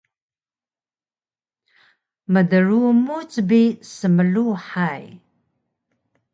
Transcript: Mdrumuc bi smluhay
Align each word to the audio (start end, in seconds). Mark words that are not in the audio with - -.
Mdrumuc 2.33 3.31
bi 3.47 3.61
smluhay 3.93 5.03